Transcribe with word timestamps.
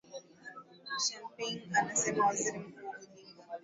shamping 1.05 1.69
amesema 1.79 2.25
waziri 2.27 2.59
mkuu 2.59 2.89
odinga 2.89 3.19